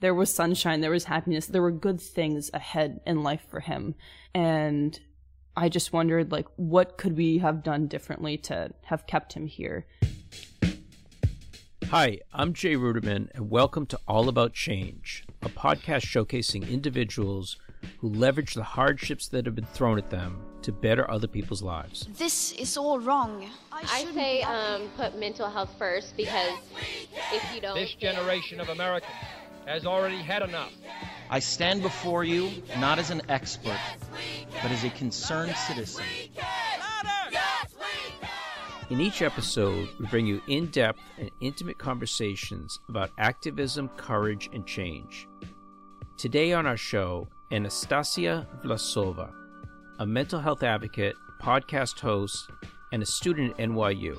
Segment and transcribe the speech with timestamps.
[0.00, 3.94] there was sunshine, there was happiness, there were good things ahead in life for him.
[4.34, 4.98] And
[5.56, 9.86] I just wondered, like, what could we have done differently to have kept him here?
[11.86, 17.56] Hi, I'm Jay Ruderman, and welcome to All About Change, a podcast showcasing individuals
[17.98, 22.06] who leverage the hardships that have been thrown at them to better other people's lives.
[22.18, 23.48] This is all wrong.
[23.72, 26.52] I, I say um, put mental health first because
[27.32, 27.74] if you don't.
[27.74, 29.14] This generation of Americans
[29.68, 30.72] has already had enough.
[31.28, 33.78] I stand before you not as an expert,
[34.62, 36.04] but as a concerned citizen.
[38.88, 44.66] In each episode, we bring you in depth and intimate conversations about activism, courage, and
[44.66, 45.28] change.
[46.16, 49.30] Today on our show, Anastasia Vlasova,
[49.98, 52.50] a mental health advocate, podcast host,
[52.92, 54.18] and a student at NYU.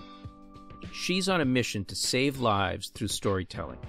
[0.92, 3.80] She's on a mission to save lives through storytelling.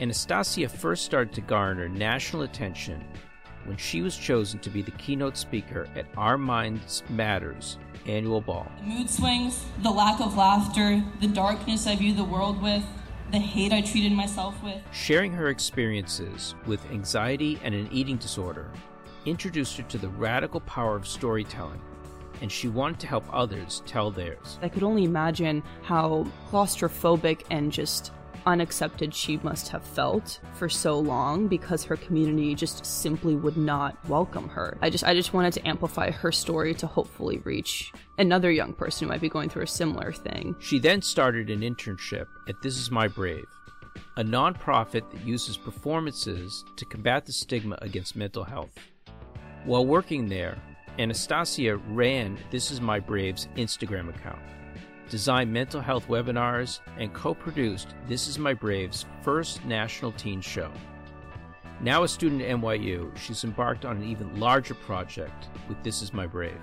[0.00, 3.04] Anastasia first started to garner national attention
[3.66, 7.76] when she was chosen to be the keynote speaker at Our Minds Matters
[8.06, 8.72] annual ball.
[8.78, 12.82] The mood swings, the lack of laughter, the darkness I view the world with,
[13.30, 14.80] the hate I treated myself with.
[14.90, 18.70] Sharing her experiences with anxiety and an eating disorder
[19.26, 21.82] introduced her to the radical power of storytelling
[22.40, 24.58] and she wanted to help others tell theirs.
[24.62, 28.12] I could only imagine how claustrophobic and just
[28.46, 33.96] unaccepted she must have felt for so long because her community just simply would not
[34.08, 34.78] welcome her.
[34.80, 39.06] I just I just wanted to amplify her story to hopefully reach another young person
[39.06, 40.56] who might be going through a similar thing.
[40.60, 43.46] She then started an internship at This Is My Brave,
[44.16, 48.76] a nonprofit that uses performances to combat the stigma against mental health.
[49.64, 50.58] While working there,
[50.98, 54.40] Anastasia ran This Is My Brave's Instagram account
[55.10, 60.70] designed mental health webinars, and co produced This Is My Brave's first national teen show.
[61.82, 66.14] Now a student at NYU, she's embarked on an even larger project with This Is
[66.14, 66.60] My Brave.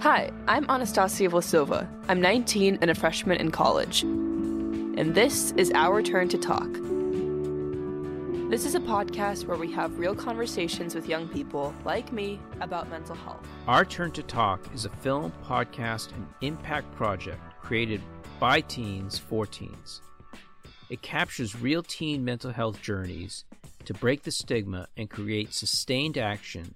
[0.00, 1.88] Hi, I'm Anastasia Vlasova.
[2.08, 4.02] I'm 19 and a freshman in college.
[4.02, 6.77] And this is Our Turn to Talk
[8.48, 12.88] this is a podcast where we have real conversations with young people, like me, about
[12.88, 13.46] mental health.
[13.66, 18.00] Our Turn to Talk is a film, podcast, and impact project created
[18.40, 20.00] by teens for teens.
[20.88, 23.44] It captures real teen mental health journeys
[23.84, 26.74] to break the stigma and create sustained action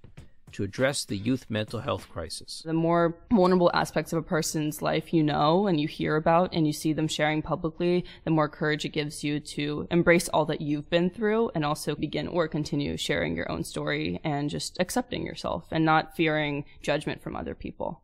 [0.53, 2.63] to address the youth mental health crisis.
[2.65, 6.67] The more vulnerable aspects of a person's life you know and you hear about and
[6.67, 10.61] you see them sharing publicly, the more courage it gives you to embrace all that
[10.61, 15.25] you've been through and also begin or continue sharing your own story and just accepting
[15.25, 18.03] yourself and not fearing judgment from other people.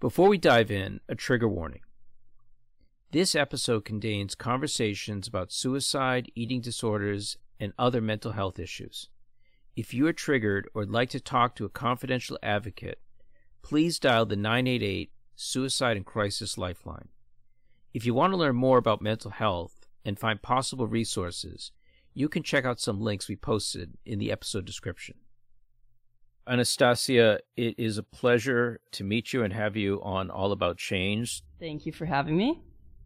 [0.00, 1.80] Before we dive in, a trigger warning.
[3.12, 9.08] This episode contains conversations about suicide, eating disorders, and other mental health issues.
[9.76, 13.00] If you are triggered or would like to talk to a confidential advocate,
[13.62, 17.08] please dial the 988 Suicide and Crisis Lifeline.
[17.94, 21.72] If you want to learn more about mental health and find possible resources,
[22.14, 25.16] you can check out some links we posted in the episode description.
[26.48, 31.42] Anastasia, it is a pleasure to meet you and have you on All About Change.
[31.60, 32.60] Thank you for having me.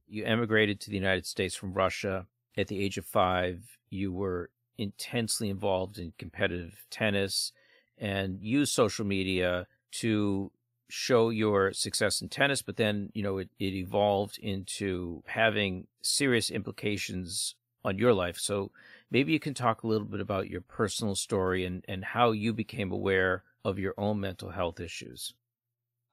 [0.07, 2.27] You emigrated to the United States from Russia
[2.57, 3.79] at the age of five.
[3.91, 7.53] You were intensely involved in competitive tennis
[7.99, 10.51] and use social media to
[10.91, 16.51] show your success in tennis, but then, you know, it, it evolved into having serious
[16.51, 17.55] implications
[17.85, 18.39] on your life.
[18.39, 18.71] So
[19.11, 22.53] maybe you can talk a little bit about your personal story and, and how you
[22.53, 25.35] became aware of your own mental health issues.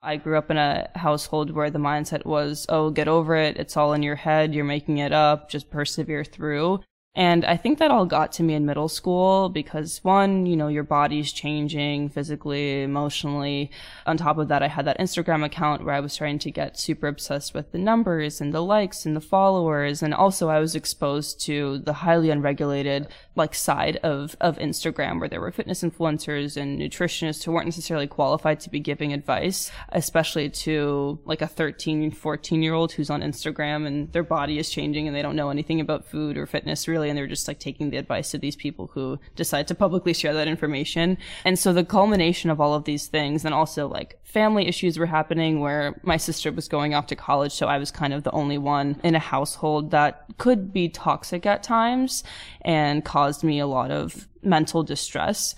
[0.03, 3.57] I grew up in a household where the mindset was, oh, get over it.
[3.57, 4.55] It's all in your head.
[4.55, 5.49] You're making it up.
[5.49, 6.79] Just persevere through.
[7.13, 10.69] And I think that all got to me in middle school because one, you know,
[10.69, 13.69] your body's changing physically, emotionally.
[14.05, 16.79] On top of that, I had that Instagram account where I was trying to get
[16.79, 20.01] super obsessed with the numbers and the likes and the followers.
[20.01, 25.29] And also I was exposed to the highly unregulated like side of, of Instagram where
[25.29, 30.49] there were fitness influencers and nutritionists who weren't necessarily qualified to be giving advice, especially
[30.49, 35.07] to like a 13, 14 year old who's on Instagram and their body is changing
[35.07, 37.89] and they don't know anything about food or fitness really and they're just like taking
[37.89, 41.17] the advice of these people who decide to publicly share that information.
[41.45, 45.05] And so the culmination of all of these things and also like family issues were
[45.05, 47.53] happening where my sister was going off to college.
[47.53, 51.45] So I was kind of the only one in a household that could be toxic
[51.45, 52.23] at times
[52.61, 55.53] and caused me a lot of mental distress.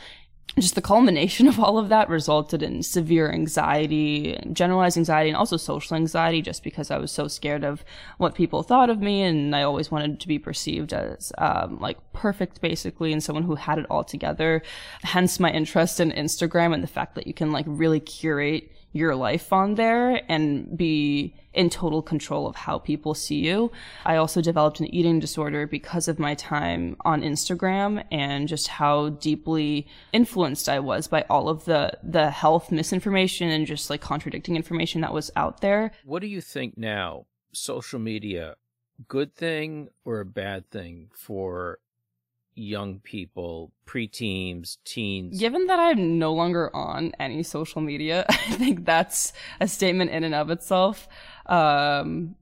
[0.60, 5.57] just the culmination of all of that resulted in severe anxiety, generalized anxiety, and also
[5.57, 7.83] social anxiety, just because I was so scared of
[8.19, 11.98] what people thought of me, and I always wanted to be perceived as um, like
[12.13, 14.62] perfect, basically, and someone who had it all together.
[15.01, 19.16] Hence my interest in Instagram and the fact that you can like really curate your
[19.16, 23.72] life on there and be in total control of how people see you.
[24.06, 29.10] I also developed an eating disorder because of my time on Instagram and just how
[29.10, 34.56] deeply influenced I was by all of the the health misinformation and just like contradicting
[34.56, 35.92] information that was out there.
[36.06, 37.25] What do you think now?
[37.51, 38.56] Social media,
[39.07, 41.80] good thing or a bad thing for
[42.56, 45.40] young people, preteens, teens?
[45.40, 50.24] Given that I'm no longer on any social media, I think that's a statement in
[50.24, 51.08] and of itself.
[51.46, 52.36] Um,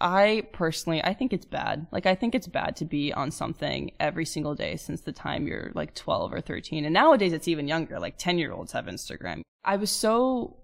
[0.00, 1.86] I personally, I think it's bad.
[1.90, 5.46] Like, I think it's bad to be on something every single day since the time
[5.46, 6.84] you're like 12 or 13.
[6.84, 7.98] And nowadays it's even younger.
[7.98, 9.40] Like 10 year olds have Instagram.
[9.64, 10.58] I was so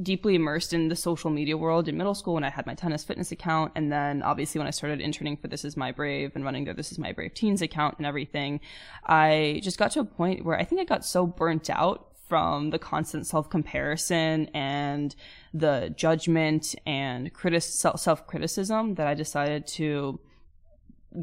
[0.00, 3.04] deeply immersed in the social media world in middle school when I had my tennis
[3.04, 3.72] fitness account.
[3.74, 6.74] And then obviously when I started interning for This Is My Brave and running their
[6.74, 8.60] This Is My Brave Teens account and everything,
[9.04, 12.70] I just got to a point where I think I got so burnt out from
[12.70, 15.14] the constant self comparison and
[15.52, 17.30] the judgment and
[17.60, 20.18] self criticism that I decided to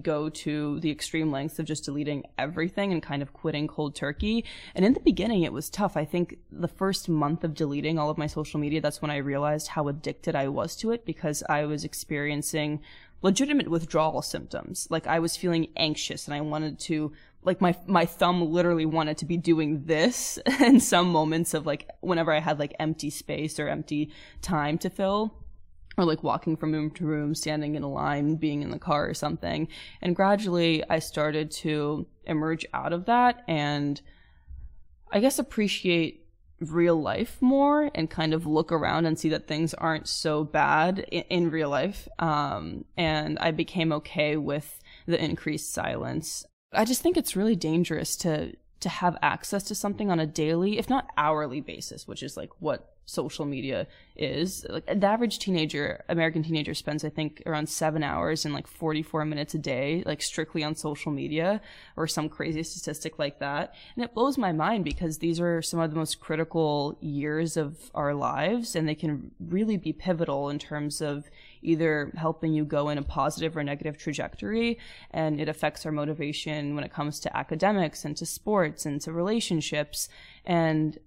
[0.01, 4.45] go to the extreme lengths of just deleting everything and kind of quitting cold turkey.
[4.75, 5.97] And in the beginning, it was tough.
[5.97, 9.17] I think the first month of deleting all of my social media, that's when I
[9.17, 12.81] realized how addicted I was to it because I was experiencing
[13.21, 14.87] legitimate withdrawal symptoms.
[14.89, 17.11] Like I was feeling anxious and I wanted to
[17.43, 21.89] like my my thumb literally wanted to be doing this in some moments of like
[22.01, 25.35] whenever I had like empty space or empty time to fill
[25.99, 29.07] or like walking from room to room, standing in a line, being in the car
[29.07, 29.67] or something.
[30.01, 34.01] And gradually I started to emerge out of that and
[35.11, 36.25] I guess appreciate
[36.59, 40.99] real life more and kind of look around and see that things aren't so bad
[40.99, 42.07] in, in real life.
[42.19, 46.45] Um, and I became okay with the increased silence.
[46.73, 50.77] I just think it's really dangerous to to have access to something on a daily,
[50.77, 54.65] if not hourly basis, which is like what social media is.
[54.69, 59.25] Like the average teenager, American teenager spends, I think, around seven hours and like 44
[59.25, 61.61] minutes a day, like strictly on social media
[61.97, 63.73] or some crazy statistic like that.
[63.95, 67.89] And it blows my mind because these are some of the most critical years of
[67.95, 71.29] our lives and they can really be pivotal in terms of
[71.61, 74.77] either helping you go in a positive or negative trajectory.
[75.11, 79.11] And it affects our motivation when it comes to academics and to sports and to
[79.11, 80.09] relationships.
[80.45, 80.97] And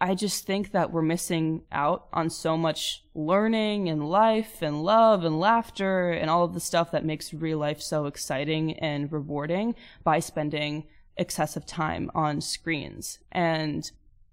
[0.00, 5.24] I just think that we're missing out on so much learning and life and love
[5.24, 9.74] and laughter and all of the stuff that makes real life so exciting and rewarding
[10.04, 10.84] by spending
[11.16, 13.20] excessive time on screens.
[13.32, 13.90] And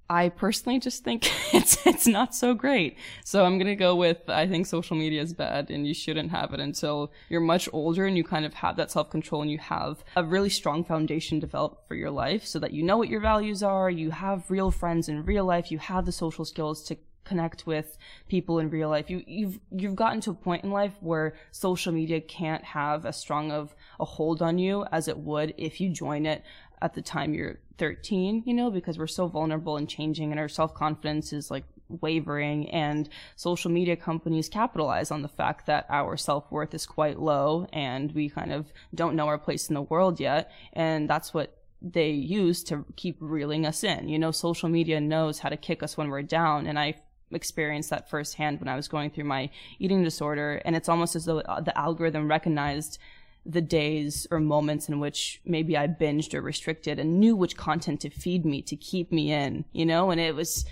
[0.09, 2.97] I personally just think it's it's not so great.
[3.23, 6.53] So I'm gonna go with I think social media is bad and you shouldn't have
[6.53, 9.59] it until you're much older and you kind of have that self control and you
[9.59, 13.21] have a really strong foundation developed for your life so that you know what your
[13.21, 16.97] values are, you have real friends in real life, you have the social skills to
[17.23, 17.97] connect with
[18.27, 19.09] people in real life.
[19.09, 23.17] You you've you've gotten to a point in life where social media can't have as
[23.17, 26.43] strong of a hold on you as it would if you join it
[26.83, 30.49] at the time you're 13, you know, because we're so vulnerable and changing and our
[30.49, 36.17] self confidence is like wavering and social media companies capitalize on the fact that our
[36.17, 40.19] self-worth is quite low and we kind of don't know our place in the world
[40.19, 44.09] yet and that's what they use to keep reeling us in.
[44.09, 46.95] You know social media knows how to kick us when we're down and i
[47.31, 49.49] experienced that firsthand when i was going through my
[49.79, 52.99] eating disorder and it's almost as though the algorithm recognized
[53.45, 58.01] the days or moments in which maybe I binged or restricted and knew which content
[58.01, 60.65] to feed me to keep me in, you know, and it was,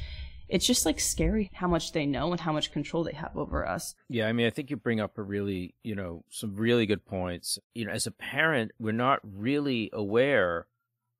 [0.48, 3.68] it's just like scary how much they know and how much control they have over
[3.68, 3.96] us.
[4.10, 7.06] Yeah, I mean, I think you bring up a really, you know, some really good
[7.06, 7.58] points.
[7.74, 10.68] You know, as a parent, we're not really aware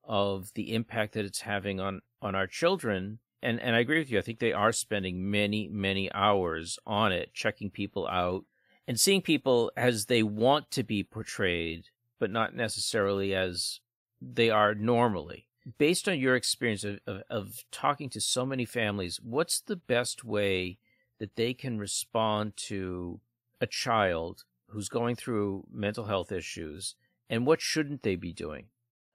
[0.04, 3.20] of the impact that it's having on on our children.
[3.42, 4.18] And and I agree with you.
[4.18, 8.44] I think they are spending many many hours on it, checking people out,
[8.86, 11.84] and seeing people as they want to be portrayed,
[12.18, 13.80] but not necessarily as
[14.20, 15.46] they are normally.
[15.78, 20.24] Based on your experience of, of, of, talking to so many families, what's the best
[20.24, 20.78] way
[21.20, 23.20] that they can respond to
[23.60, 26.96] a child who's going through mental health issues,
[27.30, 28.66] and what shouldn't they be doing?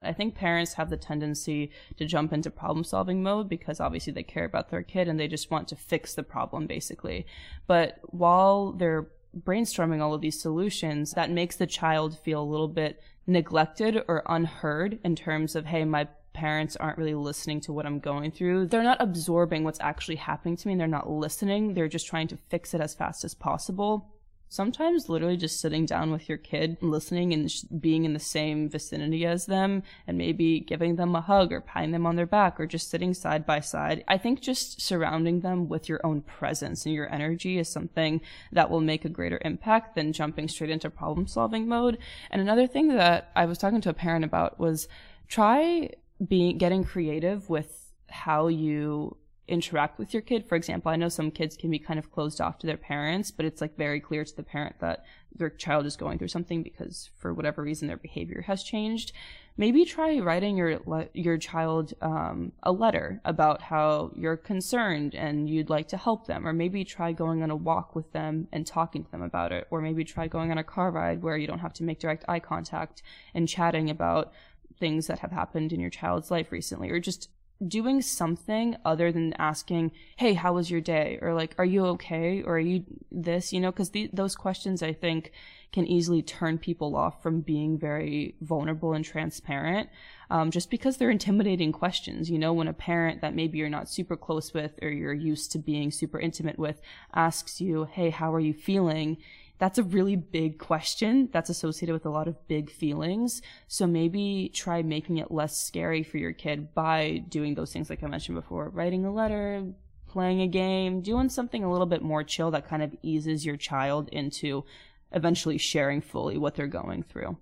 [0.01, 4.23] I think parents have the tendency to jump into problem solving mode because obviously they
[4.23, 7.25] care about their kid and they just want to fix the problem basically.
[7.65, 12.67] But while they're brainstorming all of these solutions that makes the child feel a little
[12.67, 17.85] bit neglected or unheard in terms of, hey, my parents aren't really listening to what
[17.85, 18.67] I'm going through.
[18.67, 21.73] They're not absorbing what's actually happening to me and they're not listening.
[21.73, 24.07] They're just trying to fix it as fast as possible.
[24.49, 28.69] Sometimes literally just sitting down with your kid, listening and sh- being in the same
[28.69, 32.59] vicinity as them and maybe giving them a hug or patting them on their back
[32.59, 34.03] or just sitting side by side.
[34.07, 38.69] I think just surrounding them with your own presence and your energy is something that
[38.69, 41.97] will make a greater impact than jumping straight into problem solving mode.
[42.31, 44.87] And another thing that I was talking to a parent about was
[45.27, 45.89] try
[46.25, 50.45] being getting creative with how you interact with your kid.
[50.47, 53.31] For example, I know some kids can be kind of closed off to their parents,
[53.31, 56.63] but it's like very clear to the parent that their child is going through something
[56.63, 59.11] because for whatever reason their behavior has changed.
[59.55, 60.79] Maybe try writing your
[61.13, 66.47] your child um, a letter about how you're concerned and you'd like to help them,
[66.47, 69.65] or maybe try going on a walk with them and talking to them about it,
[69.71, 72.25] or maybe try going on a car ride where you don't have to make direct
[72.27, 73.01] eye contact
[73.33, 74.31] and chatting about
[74.79, 77.29] things that have happened in your child's life recently, or just
[77.65, 82.43] doing something other than asking, "Hey, how was your day?" or like, "Are you okay?"
[82.43, 85.31] or "Are you this?" You know, because those questions I think
[85.71, 89.89] can easily turn people off from being very vulnerable and transparent,
[90.29, 92.29] um, just because they're intimidating questions.
[92.29, 95.51] You know, when a parent that maybe you're not super close with or you're used
[95.51, 96.81] to being super intimate with
[97.13, 99.17] asks you, "Hey, how are you feeling?"
[99.59, 103.41] That's a really big question that's associated with a lot of big feelings.
[103.67, 108.03] So maybe try making it less scary for your kid by doing those things like
[108.03, 109.65] I mentioned before, writing a letter,
[110.07, 113.57] playing a game, doing something a little bit more chill that kind of eases your
[113.57, 114.63] child into
[115.11, 117.37] eventually sharing fully what they're going through.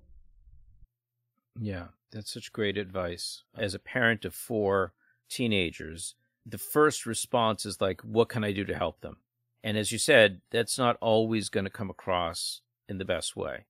[1.59, 3.43] Yeah, that's such great advice.
[3.57, 4.93] As a parent of four
[5.29, 9.17] teenagers, the first response is like, what can I do to help them?
[9.65, 13.65] And as you said, that's not always going to come across in the best way.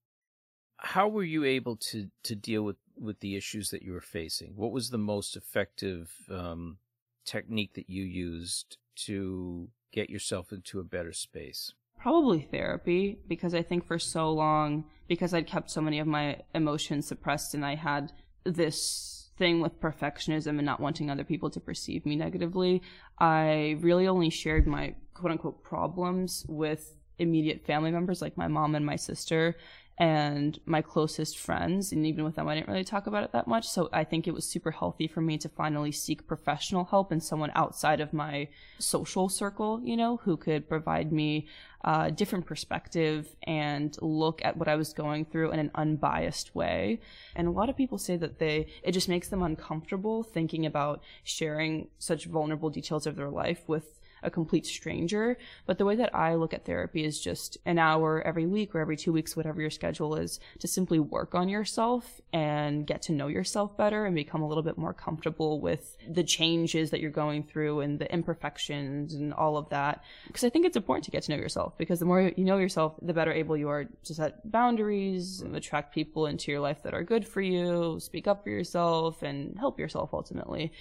[0.76, 4.58] How were you able to, to deal with, with the issues that you were facing?
[4.58, 6.80] What was the most effective um,
[7.26, 8.76] technique that you used
[9.06, 11.72] to get yourself into a better space?
[11.98, 16.42] Probably therapy, because I think for so long, because I'd kept so many of my
[16.54, 18.12] emotions suppressed and I had
[18.44, 22.82] this thing with perfectionism and not wanting other people to perceive me negatively,
[23.20, 28.76] I really only shared my quote unquote problems with immediate family members like my mom
[28.76, 29.56] and my sister
[29.98, 33.48] and my closest friends and even with them i didn't really talk about it that
[33.48, 33.68] much.
[33.68, 37.24] So i think it was super healthy for me to finally seek professional help and
[37.24, 38.50] someone outside of my
[38.80, 41.48] social circle you know who could provide me
[41.86, 47.00] a different perspective and look at what i was going through in an unbiased way.
[47.36, 51.02] And a lot of people say that they it just makes them uncomfortable thinking about
[51.24, 55.38] sharing such vulnerable details of their life with a complete stranger.
[55.66, 58.80] But the way that I look at therapy is just an hour every week or
[58.80, 63.12] every two weeks, whatever your schedule is, to simply work on yourself and get to
[63.12, 67.12] know yourself better and become a little bit more comfortable with the changes that you're
[67.12, 70.04] going through and the imperfections and all of that.
[70.28, 72.58] Because I think it's important to get to know yourself because the more you know
[72.58, 76.94] yourself, the better able you are to set boundaries, attract people into your life that
[76.94, 80.72] are good for you, speak up for yourself, and help yourself ultimately.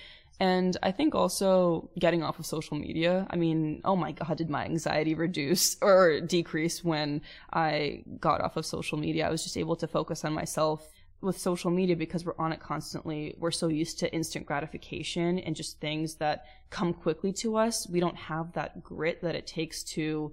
[0.41, 3.27] And I think also getting off of social media.
[3.31, 7.23] I mean, oh my God, did my anxiety reduce or decrease when
[7.53, 9.27] I got off of social media?
[9.27, 10.89] I was just able to focus on myself
[11.21, 13.35] with social media because we're on it constantly.
[13.39, 17.89] We're so used to instant gratification and just things that come quickly to us.
[17.89, 20.33] We don't have that grit that it takes to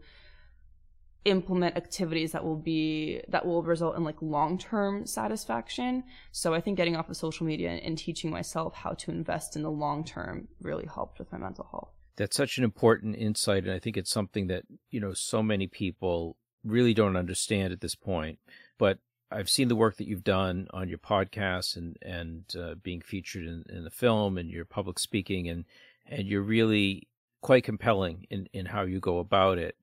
[1.25, 6.03] implement activities that will be that will result in like long-term satisfaction.
[6.31, 9.61] So i think getting off of social media and teaching myself how to invest in
[9.61, 11.91] the long term really helped with my mental health.
[12.15, 15.67] That's such an important insight and i think it's something that you know so many
[15.67, 18.39] people really don't understand at this point.
[18.77, 18.97] But
[19.29, 23.45] i've seen the work that you've done on your podcast and and uh, being featured
[23.45, 25.65] in, in the film and your public speaking and
[26.07, 27.07] and you're really
[27.41, 29.75] quite compelling in in how you go about it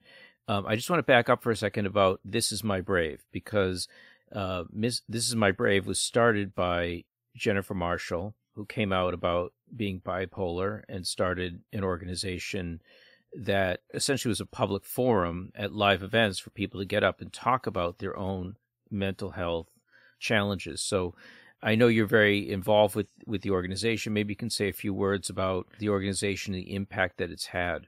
[0.49, 3.23] um, I just want to back up for a second about This Is My Brave
[3.31, 3.87] because
[4.33, 7.05] uh, Miss, This Is My Brave was started by
[7.37, 12.81] Jennifer Marshall, who came out about being bipolar and started an organization
[13.35, 17.31] that essentially was a public forum at live events for people to get up and
[17.31, 18.57] talk about their own
[18.91, 19.69] mental health
[20.19, 20.81] challenges.
[20.81, 21.15] So
[21.63, 24.15] I know you're very involved with, with the organization.
[24.15, 27.47] Maybe you can say a few words about the organization and the impact that it's
[27.47, 27.87] had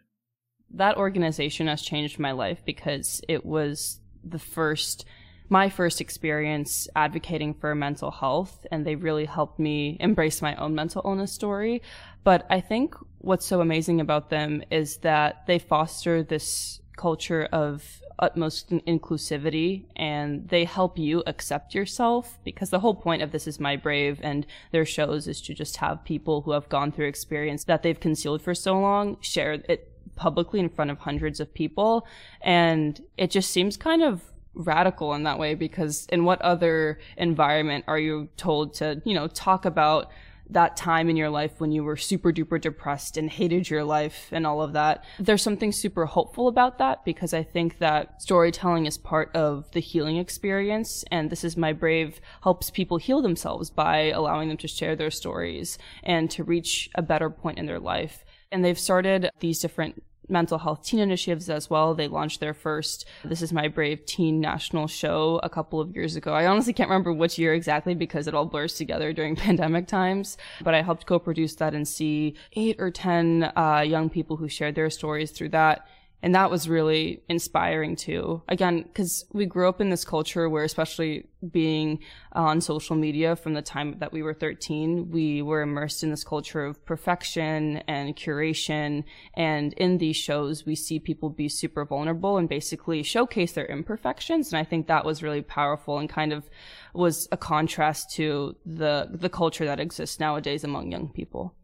[0.74, 5.04] that organization has changed my life because it was the first
[5.52, 10.76] my first experience advocating for mental health and they really helped me embrace my own
[10.76, 11.82] mental illness story.
[12.22, 18.00] But i think what's so amazing about them is that they foster this culture of
[18.20, 23.58] utmost inclusivity and they help you accept yourself because the whole point of this is
[23.58, 27.64] my brave and their shows is to just have people who have gone through experience
[27.64, 29.89] that they've concealed for so long share it
[30.20, 32.06] publicly in front of hundreds of people
[32.42, 34.20] and it just seems kind of
[34.54, 39.26] radical in that way because in what other environment are you told to you know
[39.28, 40.10] talk about
[40.50, 44.28] that time in your life when you were super duper depressed and hated your life
[44.32, 45.04] and all of that.
[45.18, 49.80] There's something super hopeful about that because I think that storytelling is part of the
[49.80, 51.04] healing experience.
[51.10, 55.10] And This Is My Brave helps people heal themselves by allowing them to share their
[55.10, 58.24] stories and to reach a better point in their life.
[58.50, 61.94] And they've started these different mental health teen initiatives as well.
[61.94, 66.16] They launched their first This Is My Brave teen national show a couple of years
[66.16, 66.32] ago.
[66.32, 70.36] I honestly can't remember which year exactly because it all blurs together during pandemic times,
[70.62, 74.74] but I helped co-produce that and see eight or 10 uh, young people who shared
[74.74, 75.86] their stories through that
[76.22, 78.42] and that was really inspiring too.
[78.48, 82.00] Again, because we grew up in this culture where, especially being
[82.32, 86.22] on social media from the time that we were 13, we were immersed in this
[86.22, 89.04] culture of perfection and curation.
[89.34, 94.52] And in these shows, we see people be super vulnerable and basically showcase their imperfections.
[94.52, 96.44] And I think that was really powerful and kind of
[96.92, 101.54] was a contrast to the, the culture that exists nowadays among young people.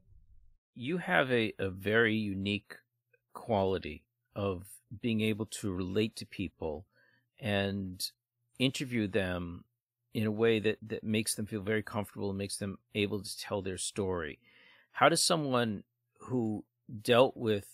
[0.75, 2.77] You have a, a very unique
[3.35, 4.06] quality
[4.37, 4.67] of
[5.03, 6.87] being able to relate to people
[7.41, 8.13] and
[8.59, 9.65] interview them
[10.15, 13.39] in a way that, that makes them feel very comfortable and makes them able to
[13.39, 14.39] tell their story.
[14.93, 15.83] How does someone
[16.21, 16.65] who
[17.03, 17.67] dealt with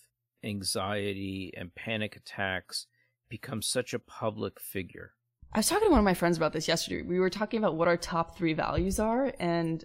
[0.43, 2.87] anxiety and panic attacks
[3.29, 5.13] become such a public figure?
[5.53, 7.03] I was talking to one of my friends about this yesterday.
[7.03, 9.85] We were talking about what our top three values are, and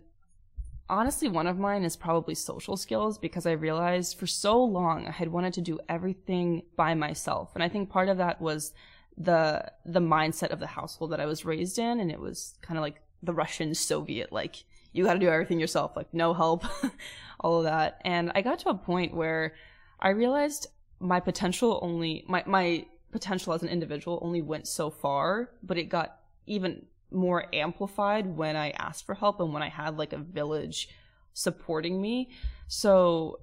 [0.89, 5.12] honestly, one of mine is probably social skills because I realized for so long I
[5.12, 7.51] had wanted to do everything by myself.
[7.56, 8.74] And I think part of that was
[9.17, 12.00] the, the mindset of the household that I was raised in.
[12.00, 14.63] And it was kind of like the Russian Soviet, like,
[14.94, 16.63] you got to do everything yourself, like, no help,
[17.39, 18.01] all of that.
[18.06, 19.53] And I got to a point where
[20.00, 20.67] I realized
[21.00, 25.86] my potential only, my, my potential as an individual only went so far, but it
[25.86, 30.17] got even more amplified when I asked for help and when I had like a
[30.17, 30.89] village
[31.33, 32.29] supporting me.
[32.67, 33.39] So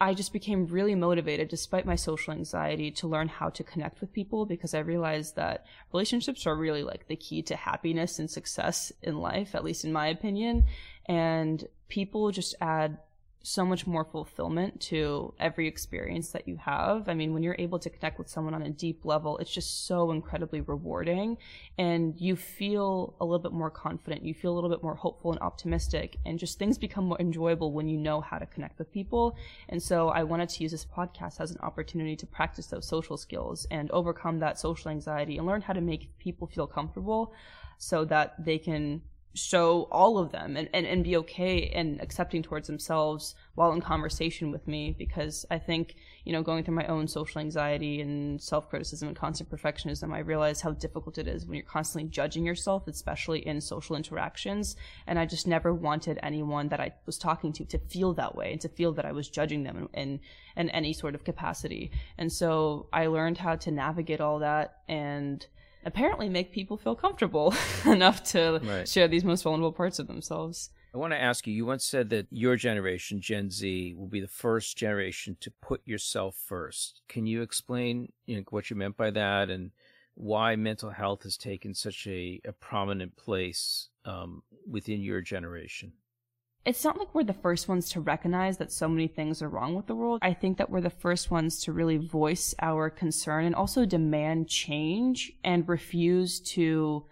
[0.00, 4.12] I just became really motivated despite my social anxiety to learn how to connect with
[4.12, 8.92] people because I realized that relationships are really like the key to happiness and success
[9.02, 10.64] in life, at least in my opinion.
[11.06, 12.98] And people just add
[13.46, 17.10] so much more fulfillment to every experience that you have.
[17.10, 19.86] I mean, when you're able to connect with someone on a deep level, it's just
[19.86, 21.36] so incredibly rewarding
[21.76, 24.24] and you feel a little bit more confident.
[24.24, 27.72] You feel a little bit more hopeful and optimistic and just things become more enjoyable
[27.72, 29.36] when you know how to connect with people.
[29.68, 33.18] And so I wanted to use this podcast as an opportunity to practice those social
[33.18, 37.34] skills and overcome that social anxiety and learn how to make people feel comfortable
[37.76, 39.02] so that they can
[39.34, 43.80] show all of them and, and, and be okay and accepting towards themselves while in
[43.80, 48.40] conversation with me because I think, you know, going through my own social anxiety and
[48.40, 52.46] self criticism and constant perfectionism, I realized how difficult it is when you're constantly judging
[52.46, 54.76] yourself, especially in social interactions.
[55.06, 58.52] And I just never wanted anyone that I was talking to to feel that way
[58.52, 60.20] and to feel that I was judging them in, in,
[60.56, 61.90] in any sort of capacity.
[62.18, 65.44] And so I learned how to navigate all that and
[65.84, 67.54] apparently make people feel comfortable
[67.86, 68.88] enough to right.
[68.88, 70.70] share these most vulnerable parts of themselves.
[70.94, 74.20] I want to ask you, you once said that your generation, Gen Z, will be
[74.20, 77.00] the first generation to put yourself first.
[77.08, 79.72] Can you explain you know, what you meant by that and
[80.14, 85.92] why mental health has taken such a, a prominent place um, within your generation?
[86.64, 89.74] It's not like we're the first ones to recognize that so many things are wrong
[89.74, 90.20] with the world.
[90.22, 94.48] I think that we're the first ones to really voice our concern and also demand
[94.48, 97.04] change and refuse to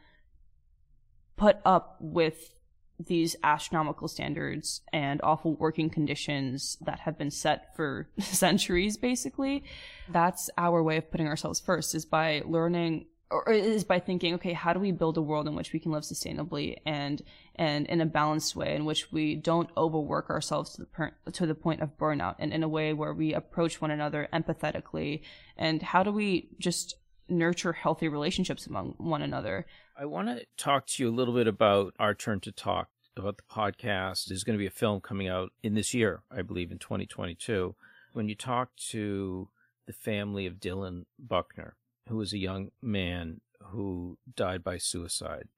[1.36, 2.54] put up with
[2.98, 9.64] these astronomical standards and awful working conditions that have been set for centuries basically
[10.10, 14.52] that's our way of putting ourselves first is by learning or is by thinking, okay,
[14.52, 17.22] how do we build a world in which we can live sustainably and
[17.56, 21.46] and in a balanced way, in which we don't overwork ourselves to the per- to
[21.46, 25.22] the point of burnout, and in a way where we approach one another empathetically,
[25.56, 26.96] and how do we just
[27.28, 29.66] nurture healthy relationships among one another?
[29.96, 33.38] I want to talk to you a little bit about our turn to talk about
[33.38, 34.26] the podcast.
[34.26, 37.74] There's going to be a film coming out in this year, I believe, in 2022.
[38.12, 39.48] When you talk to
[39.86, 41.76] the family of Dylan Buckner
[42.08, 45.48] who was a young man who died by suicide.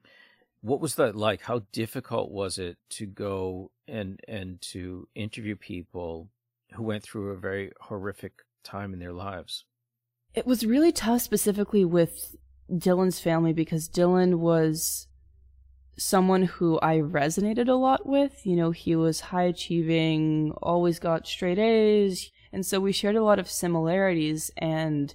[0.61, 1.43] What was that like?
[1.43, 6.29] How difficult was it to go and and to interview people
[6.75, 9.65] who went through a very horrific time in their lives?
[10.35, 12.37] it was really tough specifically with
[12.71, 15.07] Dylan's family because Dylan was
[15.97, 18.45] someone who I resonated a lot with.
[18.45, 22.31] You know, he was high achieving, always got straight A's.
[22.53, 25.15] And so we shared a lot of similarities and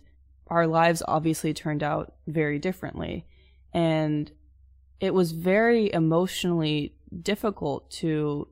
[0.50, 3.26] our lives obviously turned out very differently.
[3.74, 4.32] And
[5.00, 8.48] it was very emotionally difficult to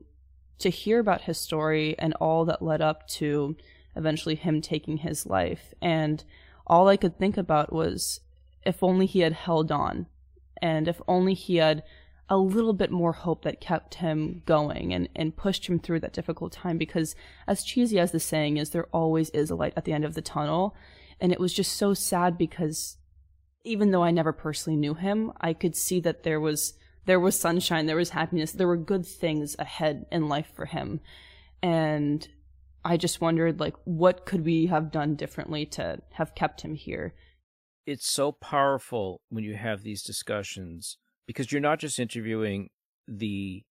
[0.58, 3.56] to hear about his story and all that led up to
[3.94, 5.72] eventually him taking his life.
[5.80, 6.24] And
[6.66, 8.20] all I could think about was
[8.66, 10.06] if only he had held on
[10.60, 11.84] and if only he had
[12.28, 16.12] a little bit more hope that kept him going and, and pushed him through that
[16.12, 17.14] difficult time because
[17.46, 20.14] as cheesy as the saying is, there always is a light at the end of
[20.14, 20.76] the tunnel.
[21.20, 22.96] And it was just so sad because
[23.64, 26.74] even though I never personally knew him, I could see that there was
[27.06, 31.00] there was sunshine, there was happiness, there were good things ahead in life for him.
[31.62, 32.28] And
[32.84, 37.14] I just wondered like what could we have done differently to have kept him here?
[37.86, 42.70] It's so powerful when you have these discussions because you're not just interviewing
[43.06, 43.64] the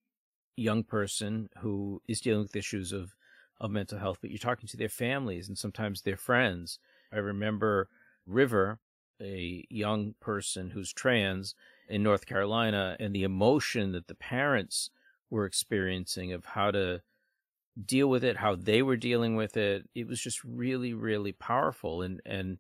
[0.56, 3.14] young person who is dealing with issues of
[3.60, 6.80] of mental health, but you're talking to their families and sometimes their friends.
[7.12, 7.90] I remember
[8.26, 8.80] River,
[9.22, 11.56] a young person who's trans
[11.90, 14.90] in North Carolina, and the emotion that the parents
[15.30, 17.02] were experiencing of how to
[17.86, 19.90] deal with it, how they were dealing with it.
[19.94, 22.02] It was just really, really powerful.
[22.02, 22.58] And and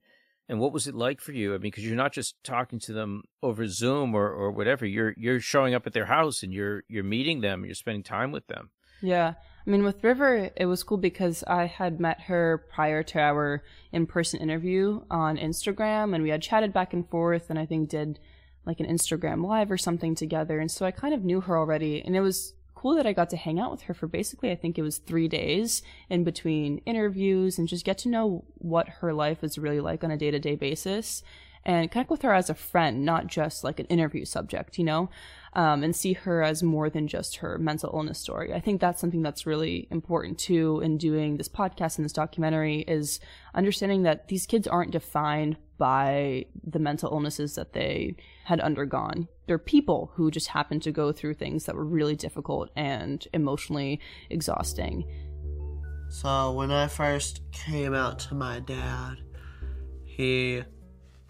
[0.49, 1.53] and what was it like for you?
[1.53, 4.86] I mean, because you're not just talking to them over Zoom or, or whatever.
[4.86, 7.65] You're you're showing up at their house and you're you're meeting them.
[7.65, 8.69] You're spending time with them.
[9.01, 9.33] Yeah,
[9.65, 13.63] I mean, with River, it was cool because I had met her prior to our
[13.91, 18.19] in-person interview on Instagram, and we had chatted back and forth, and I think did
[18.65, 22.01] like an Instagram live or something together, and so I kind of knew her already,
[22.01, 24.55] and it was cool that I got to hang out with her for basically, I
[24.55, 29.13] think it was three days in between interviews and just get to know what her
[29.13, 31.23] life is really like on a day to day basis
[31.65, 35.10] and connect with her as a friend, not just like an interview subject, you know,
[35.54, 38.54] um, and see her as more than just her mental illness story.
[38.54, 42.82] I think that's something that's really important too in doing this podcast and this documentary
[42.82, 43.20] is
[43.54, 48.15] understanding that these kids aren't defined by the mental illnesses that they
[48.46, 49.28] had undergone.
[49.48, 54.00] They're people who just happened to go through things that were really difficult and emotionally
[54.30, 55.06] exhausting.
[56.10, 59.17] So, when I first came out to my dad,
[60.06, 60.63] he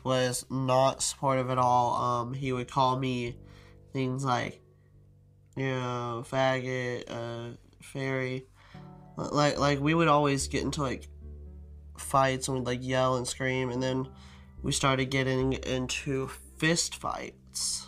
[0.07, 1.93] was not supportive at all.
[2.01, 3.35] Um, he would call me
[3.91, 4.61] things like,
[5.57, 8.47] you know, faggot, uh, fairy.
[9.17, 11.09] Like, like we would always get into like
[11.97, 14.07] fights and we'd like yell and scream, and then
[14.63, 17.87] we started getting into fist fights.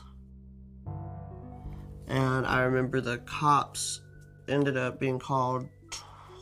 [2.07, 4.01] And I remember the cops
[4.47, 5.69] ended up being called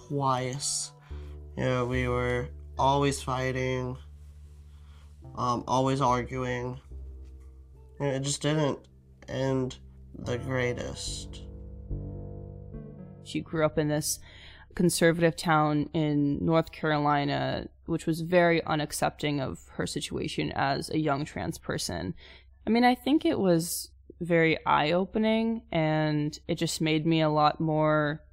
[0.08, 0.92] twice.
[1.56, 3.98] You know, we were always fighting,
[5.38, 6.80] um, always arguing.
[8.00, 8.80] And it just didn't
[9.28, 9.78] end
[10.18, 11.44] the greatest.
[13.24, 14.20] She grew up in this
[14.76, 21.26] conservative town in North Carolina, which was very unaccepting of her situation as a young
[21.26, 22.14] trans person.
[22.66, 23.90] I mean, I think it was
[24.22, 28.24] very eye opening and it just made me a lot more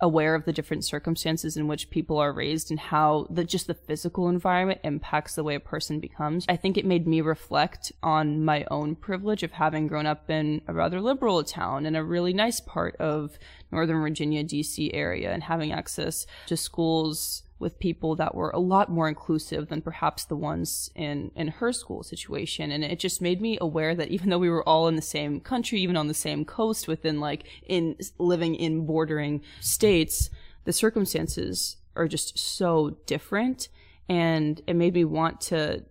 [0.00, 3.74] aware of the different circumstances in which people are raised and how the just the
[3.74, 6.46] physical environment impacts the way a person becomes.
[6.48, 10.62] I think it made me reflect on my own privilege of having grown up in
[10.66, 13.38] a rather liberal town in a really nice part of
[13.70, 18.90] Northern Virginia, DC area and having access to schools with people that were a lot
[18.90, 22.72] more inclusive than perhaps the ones in in her school situation.
[22.72, 25.38] And it just made me aware that even though we were all in the same
[25.40, 30.30] country even on the same coast within like in living in bordering states
[30.64, 33.68] the circumstances are just so different.
[34.08, 35.84] And it made me want to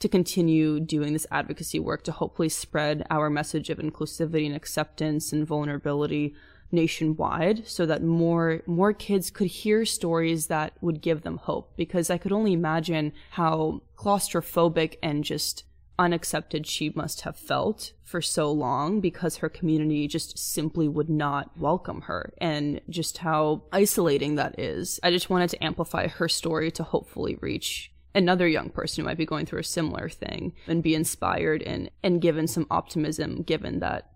[0.00, 5.32] to continue doing this advocacy work to hopefully spread our message of inclusivity and acceptance
[5.32, 6.34] and vulnerability
[6.72, 12.10] nationwide so that more more kids could hear stories that would give them hope because
[12.10, 15.64] I could only imagine how claustrophobic and just
[15.98, 21.50] unaccepted she must have felt for so long because her community just simply would not
[21.56, 24.98] welcome her and just how isolating that is.
[25.02, 29.16] I just wanted to amplify her story to hopefully reach another young person who might
[29.16, 33.80] be going through a similar thing and be inspired and and given some optimism given
[33.80, 34.11] that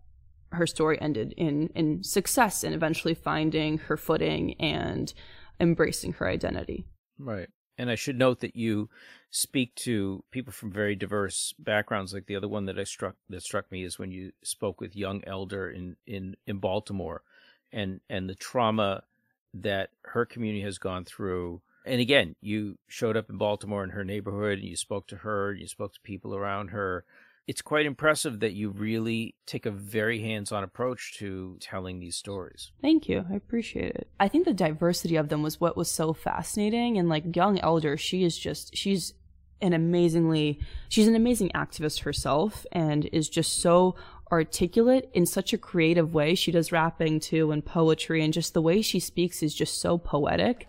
[0.57, 5.14] her story ended in in success and eventually finding her footing and
[5.61, 6.85] embracing her identity.
[7.19, 7.49] Right.
[7.79, 8.88] And I should note that you
[9.31, 12.14] speak to people from very diverse backgrounds.
[12.14, 14.97] Like the other one that I struck that struck me is when you spoke with
[14.97, 17.23] young elder in in in Baltimore,
[17.73, 19.03] and and the trauma
[19.53, 24.05] that her community has gone through, And again, you showed up in Baltimore in her
[24.05, 27.05] neighborhood and you spoke to her, and you spoke to people around her.
[27.46, 32.16] It's quite impressive that you really take a very hands on approach to telling these
[32.16, 32.72] stories.
[32.82, 33.24] Thank you.
[33.30, 34.09] I appreciate it.
[34.18, 36.98] I think the diversity of them was what was so fascinating.
[36.98, 39.14] And like Young Elder, she is just, she's
[39.62, 43.94] an amazingly, she's an amazing activist herself and is just so
[44.32, 46.35] articulate in such a creative way.
[46.35, 49.98] She does rapping too and poetry, and just the way she speaks is just so
[49.98, 50.68] poetic.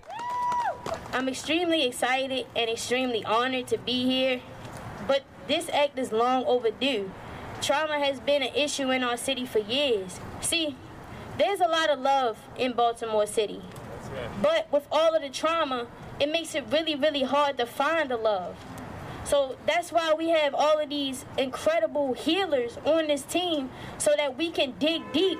[1.11, 4.56] I'm extremely excited and extremely honored to be here, but
[5.47, 7.11] this act is long overdue.
[7.61, 10.19] Trauma has been an issue in our city for years.
[10.41, 10.75] See,
[11.37, 13.61] there's a lot of love in Baltimore City,
[14.41, 15.87] but with all of the trauma,
[16.19, 18.55] it makes it really, really hard to find the love.
[19.23, 24.37] So that's why we have all of these incredible healers on this team so that
[24.37, 25.37] we can dig deep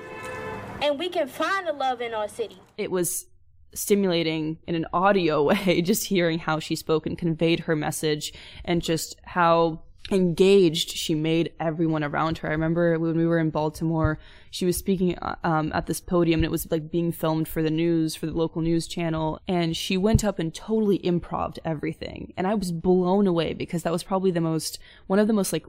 [0.82, 2.58] and we can find the love in our city.
[2.76, 3.26] It was
[3.74, 8.32] stimulating in an audio way, just hearing how she spoke and conveyed her message
[8.64, 12.48] and just how engaged she made everyone around her.
[12.48, 14.18] I remember when we were in Baltimore,
[14.50, 17.62] she was speaking uh, um, at this podium and it was like being filmed for
[17.62, 19.40] the news, for the local news channel.
[19.46, 22.32] And she went up and totally improved everything.
[22.36, 25.52] And I was blown away because that was probably the most, one of the most
[25.52, 25.66] like,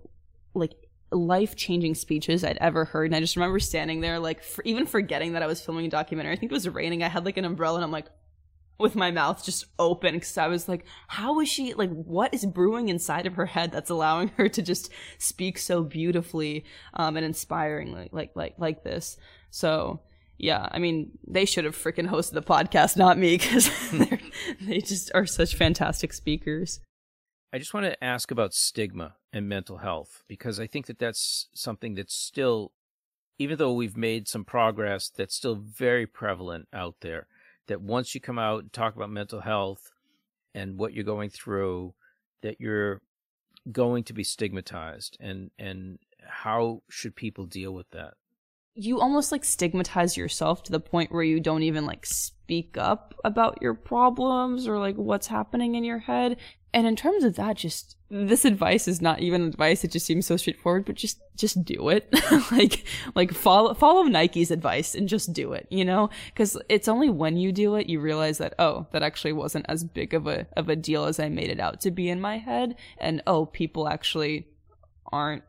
[0.54, 0.74] like
[1.12, 3.08] life changing speeches I'd ever heard.
[3.08, 5.90] And I just remember standing there, like, for, even forgetting that I was filming a
[5.90, 6.34] documentary.
[6.34, 7.04] I think it was raining.
[7.04, 8.08] I had like an umbrella and I'm like,
[8.80, 12.46] with my mouth just open because I was like, how is she, like, what is
[12.46, 17.26] brewing inside of her head that's allowing her to just speak so beautifully, um, and
[17.26, 19.18] inspiringly like, like, like this?
[19.52, 20.00] So,
[20.38, 23.70] yeah, I mean, they should have freaking hosted the podcast, not me, because
[24.62, 26.80] they just are such fantastic speakers.
[27.52, 31.48] I just want to ask about stigma and mental health because I think that that's
[31.54, 32.72] something that's still,
[33.38, 37.28] even though we've made some progress, that's still very prevalent out there
[37.70, 39.92] that once you come out and talk about mental health
[40.54, 41.94] and what you're going through,
[42.42, 43.02] that you're
[43.72, 48.16] going to be stigmatized and and how should people deal with that?
[48.76, 53.14] You almost like stigmatize yourself to the point where you don't even like speak up
[53.24, 56.38] about your problems or like what's happening in your head.
[56.74, 59.84] And in terms of that, just this advice is not even advice.
[59.84, 62.14] It just seems so straightforward, but just, just do it.
[62.52, 66.10] like, like follow, follow Nike's advice and just do it, you know?
[66.36, 69.84] Cause it's only when you do it, you realize that, oh, that actually wasn't as
[69.84, 72.38] big of a, of a deal as I made it out to be in my
[72.38, 72.76] head.
[73.00, 74.48] And oh, people actually
[75.12, 75.44] aren't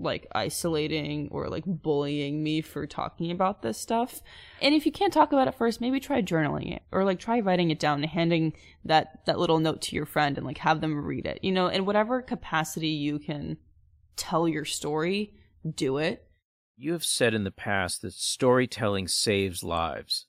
[0.00, 4.22] like isolating or like bullying me for talking about this stuff.
[4.60, 7.40] And if you can't talk about it first, maybe try journaling it or like try
[7.40, 10.80] writing it down and handing that that little note to your friend and like have
[10.80, 11.40] them read it.
[11.42, 13.58] You know, in whatever capacity you can
[14.16, 15.34] tell your story,
[15.74, 16.26] do it.
[16.76, 20.26] You have said in the past that storytelling saves lives.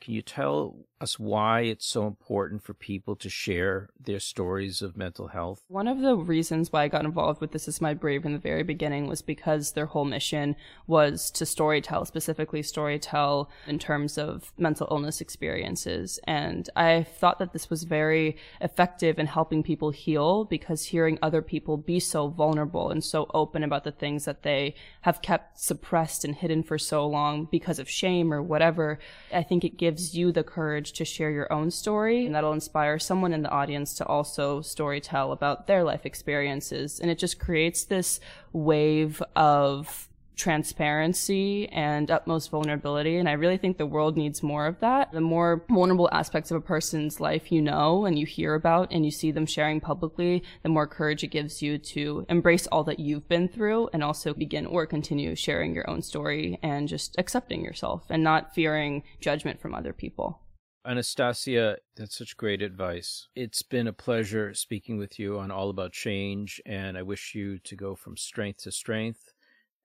[0.00, 4.96] Can you tell us why it's so important for people to share their stories of
[4.96, 5.62] mental health?
[5.68, 8.38] One of the reasons why I got involved with This Is My Brave in the
[8.38, 10.56] very beginning was because their whole mission
[10.86, 16.18] was to storytell, specifically storytell in terms of mental illness experiences.
[16.24, 21.42] And I thought that this was very effective in helping people heal because hearing other
[21.42, 26.24] people be so vulnerable and so open about the things that they have kept suppressed
[26.24, 28.98] and hidden for so long because of shame or whatever,
[29.32, 32.98] I think it gives you the courage to share your own story and that'll inspire
[32.98, 37.00] someone in the audience to also story tell about their life experiences.
[37.00, 38.20] And it just creates this
[38.52, 43.16] wave of transparency and utmost vulnerability.
[43.16, 45.10] And I really think the world needs more of that.
[45.10, 49.04] The more vulnerable aspects of a person's life you know and you hear about and
[49.04, 53.00] you see them sharing publicly, the more courage it gives you to embrace all that
[53.00, 57.64] you've been through and also begin or continue sharing your own story and just accepting
[57.64, 60.40] yourself and not fearing judgment from other people.
[60.86, 63.26] Anastasia, that's such great advice.
[63.34, 67.58] It's been a pleasure speaking with you on All About Change, and I wish you
[67.58, 69.32] to go from strength to strength.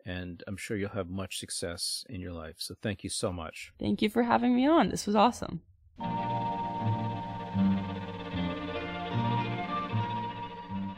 [0.05, 2.55] And I'm sure you'll have much success in your life.
[2.59, 3.71] So thank you so much.
[3.79, 4.89] Thank you for having me on.
[4.89, 5.61] This was awesome.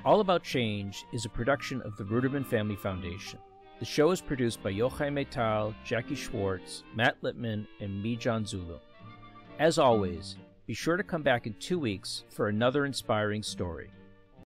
[0.06, 3.40] All About Change is a production of the Ruderman Family Foundation.
[3.80, 8.80] The show is produced by Yochai Maital, Jackie Schwartz, Matt Littman, and me, John Zulu.
[9.60, 10.36] As always,
[10.66, 13.92] be sure to come back in two weeks for another inspiring story.